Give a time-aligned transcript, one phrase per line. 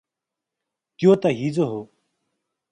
[0.99, 1.81] त्यो त हिजो हो।